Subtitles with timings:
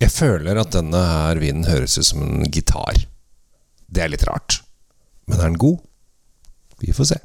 [0.00, 3.02] Jeg føler at denne her vinen høres ut som en gitar.
[3.90, 4.62] Det er litt rart.
[5.28, 5.82] Men er den god?
[6.80, 7.20] Vi får se.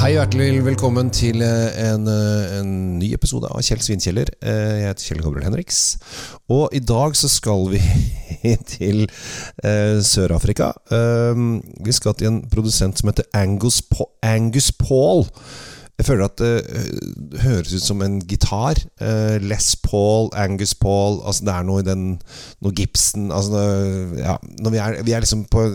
[0.00, 4.30] Hei hjertelig velkommen til eh, en, eh, en ny episode av Kjell Svinkjeller.
[4.40, 5.80] Eh, Jeg heter Kjell Gabriel Henriks.
[6.48, 7.82] Og i dag så skal vi
[8.78, 9.02] til
[9.60, 10.70] Sør-Afrika.
[11.84, 13.82] Vi skal til en produsent som heter Angus,
[14.24, 15.26] Angus Paul.
[16.00, 18.78] Jeg føler at det høres ut som en gitar.
[19.04, 22.04] Eh, Les Paul, Angus Paul Altså Det er noe i den
[22.64, 24.38] Noe Gibson altså, det- ja,
[24.70, 25.66] vi, er, vi er liksom på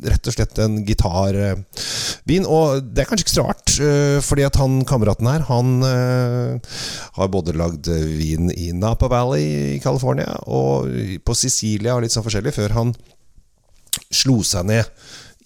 [0.00, 2.48] rett og slett en gitarvin.
[2.48, 6.74] Og det er kanskje ikke så rart, eh, fordi at han kameraten her Han eh,
[7.20, 7.86] har både lagd
[8.18, 10.90] vin i Napa Valley i California og
[11.22, 12.94] på Sicilia og litt sånn forskjellig, før han
[14.10, 14.90] slo seg ned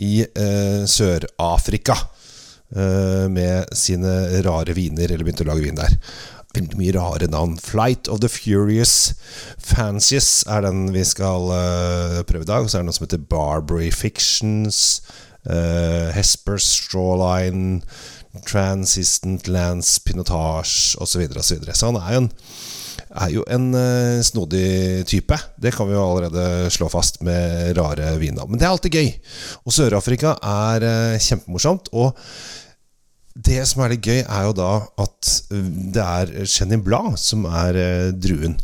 [0.00, 2.13] i eh, Sør-Afrika eh,
[2.74, 5.94] med sine rare viner, eller begynte å lage vin der.
[6.54, 7.56] Veldig mye rare navn.
[7.58, 9.14] Flight of the Furious
[9.58, 12.68] Fancies er den vi skal eh, prøve i dag.
[12.68, 15.02] Så er det noe som heter Barbary Fictions,
[15.44, 17.82] Hespers Hesper Strawline,
[18.46, 21.02] Transistent Lance Pinotage osv.
[21.02, 21.74] Og så, videre.
[21.74, 22.32] så han er jo en
[23.14, 25.36] er jo en eh, snodig type.
[25.60, 28.46] Det kan vi jo allerede slå fast med rare viner.
[28.46, 29.10] Men det er alltid gøy.
[29.66, 31.92] Og Sør-Afrika er eh, kjempemorsomt.
[31.94, 32.14] Og
[33.34, 34.70] det som er litt gøy, er jo da
[35.02, 38.58] at eh, det er Chenin Blad som er eh, druen.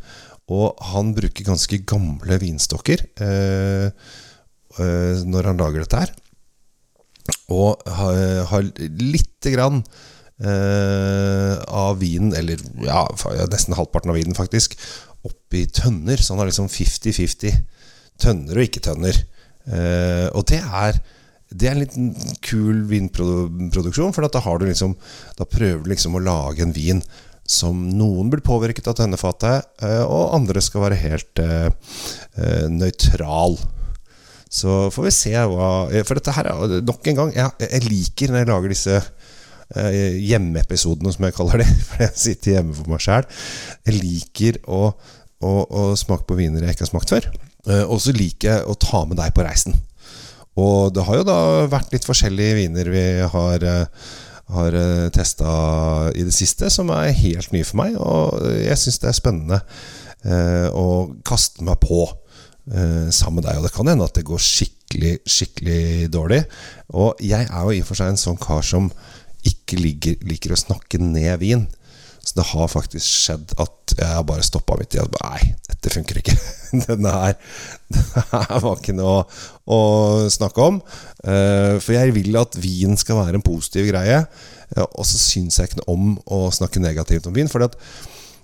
[0.51, 6.15] Og han bruker ganske gamle vinstokker eh, eh, når han lager dette her.
[7.55, 8.17] Og har,
[8.51, 9.83] har lite grann
[10.43, 13.05] eh, av vinen, eller ja,
[13.51, 14.79] nesten halvparten av vinen faktisk,
[15.27, 16.19] oppi tønner.
[16.19, 17.59] Så han har liksom 50-50
[18.21, 19.23] tønner og ikke-tønner.
[19.71, 20.99] Eh, og det er
[21.51, 24.95] det er en liten kul vinproduksjon, for da, har du liksom,
[25.39, 27.03] da prøver du liksom å lage en vin
[27.51, 31.67] som noen blir påvirket av denne fatet og andre skal være helt eh,
[32.39, 33.59] eh, nøytral.
[34.51, 35.67] Så får vi se hva
[36.03, 40.17] For dette her er nok en gang Jeg, jeg liker når jeg lager disse eh,
[40.27, 41.69] hjemmeepisodene, som jeg kaller det.
[41.89, 43.29] For jeg sitter hjemme for meg sjæl.
[43.87, 44.83] Jeg liker å,
[45.47, 47.31] å, å smake på viner jeg ikke har smakt før.
[47.69, 49.79] Eh, og så liker jeg å ta med deg på reisen.
[50.61, 51.39] Og det har jo da
[51.71, 54.11] vært litt forskjellige viner vi har, eh,
[54.51, 54.77] har
[55.15, 55.51] testa
[56.13, 57.97] i det siste, som er helt nye for meg.
[57.97, 59.61] Og jeg syns det er spennende
[60.25, 63.61] eh, å kaste meg på eh, sammen med deg.
[63.61, 66.43] Og det kan hende at det går skikkelig, skikkelig dårlig.
[66.93, 68.91] Og jeg er jo i og for seg en sånn kar som
[69.47, 71.69] ikke liker, liker å snakke ned vin.
[72.21, 75.93] Så det har faktisk skjedd at jeg har bare stoppa midt i bare, Nei, dette
[75.95, 76.35] funker ikke.
[76.87, 77.35] Denne her,
[77.91, 79.25] denne her var ikke noe
[79.67, 79.81] å
[80.31, 80.79] snakke om.
[81.25, 84.21] Eh, For jeg vil at vin skal være en positiv greie.
[84.77, 87.51] Eh, Og så syns jeg ikke noe om å snakke negativt om vin.
[87.51, 87.81] Fordi at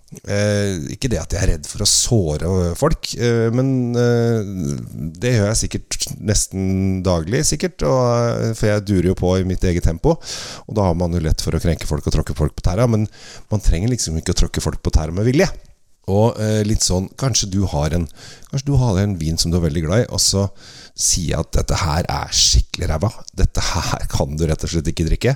[0.07, 4.51] Eh, ikke det at jeg er redd for å såre folk, eh, men eh,
[5.19, 7.83] det gjør jeg sikkert nesten daglig, sikkert.
[7.83, 8.03] Og,
[8.47, 11.25] eh, for jeg durer jo på i mitt eget tempo, og da har man jo
[11.25, 12.87] lett for å krenke folk og tråkke folk på tæra.
[12.91, 13.09] Men
[13.51, 15.51] man trenger liksom ikke å tråkke folk på tæra med vilje.
[16.07, 18.05] Og eh, litt sånn Kanskje du har en
[18.53, 20.47] Kanskje du har en vin som du er veldig glad i, og så
[20.95, 23.11] sier jeg at dette her er skikkelig ræva.
[23.35, 25.35] Dette her kan du rett og slett ikke drikke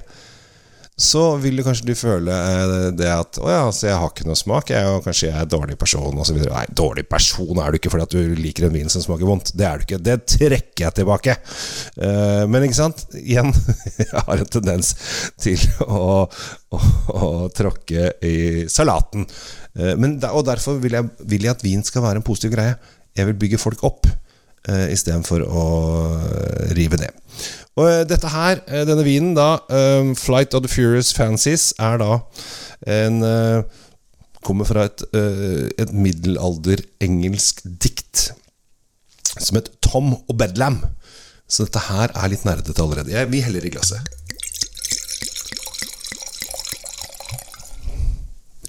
[1.00, 4.26] så vil du kanskje du føle eh, det at Å ja, så jeg har ikke
[4.28, 6.40] noe smak, jeg, og kanskje jeg er dårlig person, osv.
[6.44, 9.54] Nei, dårlig person er du ikke fordi at du liker en vin som smaker vondt.
[9.56, 10.00] Det er du ikke.
[10.04, 11.38] Det trekker jeg tilbake.
[11.96, 13.06] Eh, men ikke sant?
[13.16, 13.48] Igjen,
[14.02, 14.92] jeg har en tendens
[15.40, 16.82] til å, å,
[17.16, 18.36] å tråkke i
[18.68, 19.24] salaten.
[19.78, 22.76] Eh, men, og derfor vil jeg, vil jeg at vin skal være en positiv greie.
[23.16, 24.06] Jeg vil bygge folk opp
[24.68, 25.64] uh, istedenfor å
[26.76, 27.19] rive ned.
[27.78, 32.00] Og eh, dette her, eh, denne vinen da, eh, Flight of the Furious Fancies, er
[32.02, 32.18] da
[32.88, 33.22] en
[34.40, 38.30] Kommer fra et, eh, et middelalder engelsk dikt
[39.36, 40.80] som het Tom og Bedlam.
[41.46, 43.12] Så dette her er litt nerdete allerede.
[43.12, 44.08] Jeg, vi heller i glasset.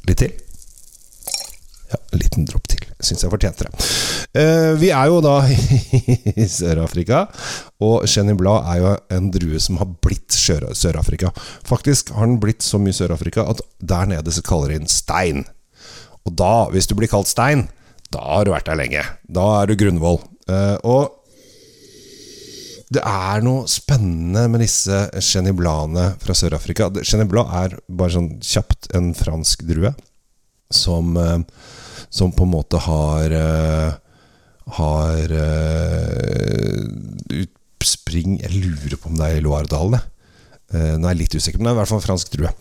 [0.09, 0.36] Litt til.
[1.92, 2.83] Ja, en liten dropp til.
[3.00, 4.77] Syns jeg fortjente det.
[4.81, 5.38] Vi er jo da
[6.36, 7.25] i Sør-Afrika,
[7.81, 11.31] og Chenin Blad er jo en drue som har blitt Sør-Afrika.
[11.66, 15.45] Faktisk har den blitt så mye Sør-Afrika at der nede så kaller de den stein.
[16.28, 17.66] Og da, hvis du blir kalt stein,
[18.13, 19.01] da har du vært der lenge.
[19.25, 20.22] Da er du Grunvoll.
[20.51, 21.18] Eh, og
[22.92, 26.92] det er noe spennende med disse Chenin Bladene fra Sør-Afrika.
[27.01, 29.94] Chenin Blad er bare sånn kjapt en fransk drue
[30.69, 31.39] som, eh,
[32.13, 33.92] som på en måte har eh,
[34.72, 35.31] Har
[37.81, 40.00] eh, ut, spring Jeg lurer på om det er i Loiredalen.
[40.00, 40.07] jeg.
[40.72, 42.51] nå er jeg litt usikker, men det er i hvert fall en fransk drue.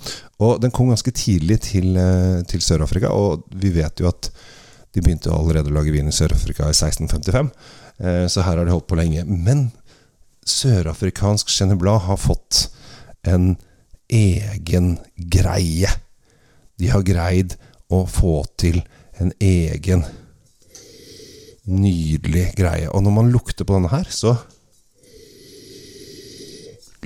[0.42, 4.32] Og den kom ganske tidlig til, uh, til Sør-Afrika, og vi vet jo at
[4.90, 7.52] de begynte allerede å lage vin i Sør-Afrika i 1655,
[8.02, 9.22] uh, så her har de holdt på lenge.
[9.30, 9.68] Men
[10.46, 12.68] sørafrikansk Chenin Blanc har fått
[13.22, 13.56] en
[14.10, 14.96] egen
[15.30, 15.90] greie.
[16.80, 17.56] De har greid
[17.90, 18.80] å få til
[19.20, 20.04] en egen
[21.70, 22.88] nydelig greie.
[22.90, 24.36] Og når man lukter på denne her, så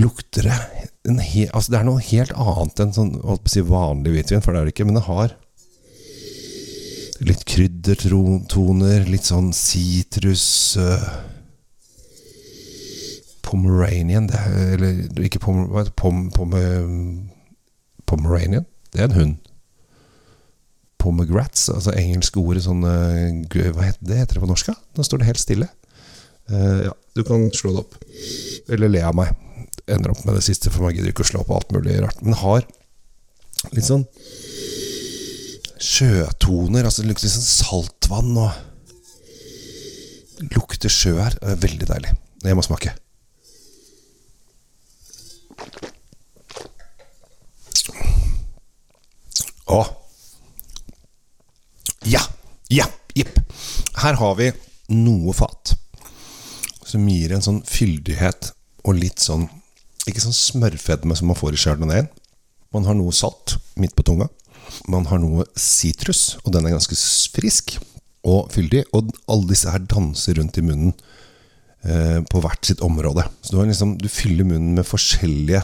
[0.01, 0.57] lukter det
[1.05, 3.13] he, altså Det er noe helt annet enn sånn,
[3.51, 5.35] si vanlig hvitvin, for det er det ikke, men det har
[7.25, 10.47] litt kryddertoner, litt sånn sitrus
[10.81, 11.05] uh,
[13.45, 16.57] Pomeranian det er, Eller ikke Pomer, pom, pom,
[18.09, 18.67] Pomeranian?
[18.91, 19.37] Det er en hund.
[20.99, 24.75] Pomegrats, altså engelske ordet sånn uh, Hva heter det heter det på norsk?
[24.97, 25.71] Nå står det helt stille.
[26.51, 27.99] Uh, ja, du kan slå det opp.
[28.73, 29.33] Eller le av meg
[29.91, 32.21] ender opp med det siste, for man gidder ikke å slå på alt mulig rart.
[32.25, 32.65] Men har
[33.73, 34.07] litt sånn
[35.85, 36.87] sjøtoner.
[36.87, 38.63] Altså det lukter litt sånn saltvann og
[40.51, 41.37] Lukter sjø her.
[41.47, 42.11] Er veldig deilig.
[42.45, 42.91] Jeg må smake.
[49.71, 49.79] Å.
[52.11, 52.21] Ja.
[52.69, 52.89] Ja.
[53.15, 53.39] Jepp.
[54.03, 54.51] Her har vi
[54.93, 55.77] noe fat
[56.85, 58.51] som gir en sånn fyldighet
[58.85, 59.47] og litt sånn
[60.09, 62.11] ikke sånn smørfedme som man får i chardonnayen.
[62.75, 64.29] Man har noe salt midt på tunga.
[64.91, 66.97] Man har noe sitrus, og den er ganske
[67.35, 67.77] frisk
[68.27, 68.85] og fyldig.
[68.97, 70.93] Og alle disse her danser rundt i munnen
[71.87, 73.27] eh, på hvert sitt område.
[73.41, 75.63] Så du, liksom, du fyller munnen med forskjellige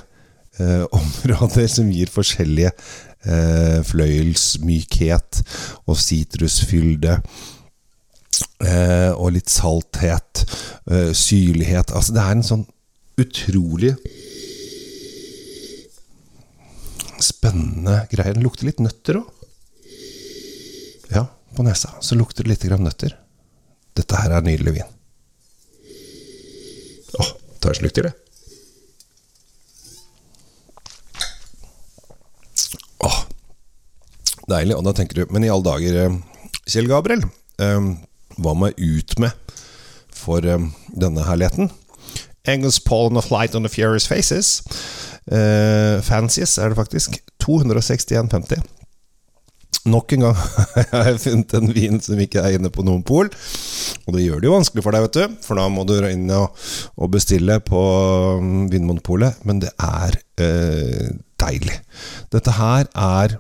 [0.61, 5.43] eh, områder som gir forskjellige eh, fløyelsmykhet
[5.87, 7.19] og sitrusfylde.
[8.61, 10.45] Eh, og litt salthet,
[10.89, 11.93] eh, syrlighet.
[11.97, 12.67] Altså det er en sånn
[13.21, 13.95] utrolig
[17.41, 18.37] spennende greier.
[18.37, 19.29] Den lukter litt nøtter òg.
[21.11, 21.25] Ja,
[21.57, 23.17] på nesa så lukter det litt grann nøtter.
[23.97, 24.91] Dette her er nydelig vin.
[27.19, 28.15] Åh, tar en slurk til, det.
[33.09, 33.19] Åh,
[34.53, 34.77] deilig.
[34.77, 36.21] Og da tenker du Men i alle dager, eh,
[36.71, 37.25] Kjell Gabriel,
[37.59, 37.97] um,
[38.39, 39.57] hva må jeg ut med
[40.15, 41.73] for um, denne herligheten?
[42.47, 44.61] Angus Paul on a flight on the Furious Faces.
[45.27, 47.19] Uh, fancies er det faktisk.
[47.43, 48.63] 261,50.
[49.89, 50.37] Nok en gang
[50.93, 53.31] har jeg funnet en vin som ikke er inne på noen pol.
[54.05, 55.39] Og det gjør det jo vanskelig for deg, vet du.
[55.47, 56.59] For da må du inn og,
[57.13, 57.81] bestille på
[58.41, 59.41] um, Vinmonopolet.
[59.49, 61.09] Men det er eh,
[61.41, 61.79] deilig.
[62.35, 63.39] Dette her er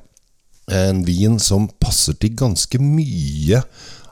[0.70, 3.64] en vin som passer til ganske mye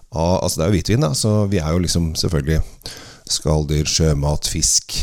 [0.08, 2.62] av Altså, det er jo hvitvin, da, så vi er jo liksom selvfølgelig
[3.29, 4.94] skalldyr, sjømat, fisk.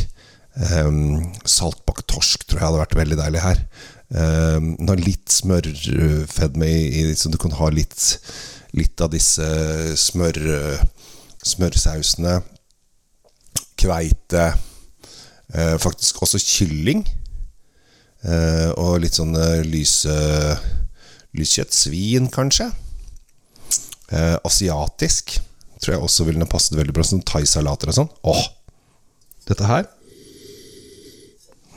[0.56, 3.62] Um, saltbakt torsk tror jeg hadde vært veldig deilig her.
[4.14, 8.20] Um, litt smørfedme i, i, så du kan ha litt,
[8.78, 9.48] litt av disse
[9.98, 10.40] smør,
[11.46, 12.40] smørsausene.
[13.80, 14.48] Kveite.
[15.82, 17.04] Faktisk også kylling.
[18.82, 19.36] Og litt sånn
[19.68, 20.16] lyse
[21.36, 21.76] lyskjøtt.
[21.76, 22.70] Svin, kanskje.
[24.48, 25.36] Asiatisk
[25.82, 27.06] tror jeg også ville passet veldig bra.
[27.06, 28.12] Sånn thaisalater og sånn.
[28.32, 28.46] Åh!
[29.46, 29.86] Dette her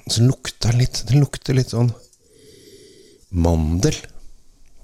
[0.08, 1.91] så lukter den litt Den lukter litt sånn
[3.31, 3.97] mandel.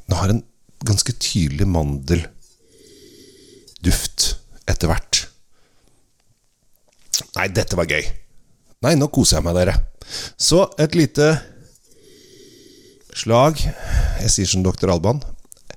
[0.07, 0.43] Den har en
[0.85, 2.31] ganske tydelig mandelduft
[4.69, 5.29] etter hvert.
[7.39, 8.05] Nei, dette var gøy.
[8.85, 9.75] Nei, nå koser jeg meg, dere.
[10.37, 11.39] Så et lite
[13.17, 13.55] slag.
[14.21, 15.23] Jeg sier som doktor Alban.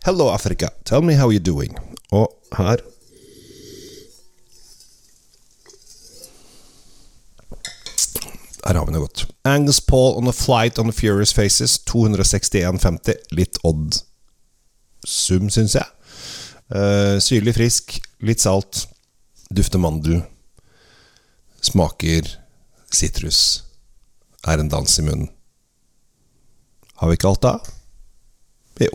[0.04, 0.68] Hello, Africa.
[0.84, 1.78] Tell me how you're doing.
[2.12, 2.84] Og her
[8.76, 9.26] Noe godt.
[9.48, 11.80] Angus Paul on a flight on the Furious Faces.
[11.88, 13.16] 261,50.
[13.32, 14.02] Litt odd
[15.08, 15.88] sum, syns jeg.
[16.68, 18.84] Uh, syrlig frisk, litt salt.
[19.48, 20.20] Dufter mandel.
[21.64, 22.28] Smaker
[22.92, 23.64] sitrus.
[24.48, 25.32] Er en dans i munnen.
[26.98, 27.54] Har vi ikke alt da?
[28.82, 28.94] Jo,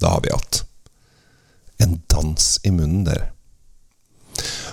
[0.00, 0.62] da har vi alt.
[1.82, 3.30] En dans i munnen, dere.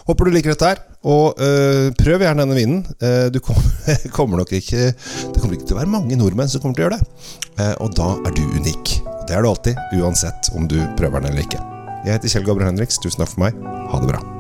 [0.06, 0.82] Håper du liker dette her.
[1.08, 2.82] Og øh, prøv gjerne denne vinen.
[3.00, 3.64] Uh, du kommer,
[4.18, 6.90] kommer, nok ikke Det kommer ikke til å være mange nordmenn som kommer til å
[6.90, 7.30] gjøre det.
[7.60, 8.98] Uh, og da er du unik.
[9.30, 11.62] Det er du alltid, uansett om du prøver den eller ikke.
[12.04, 13.00] Jeg heter Kjell Gabriel Henriks.
[13.00, 13.64] Tusen takk for meg.
[13.94, 14.39] Ha det bra.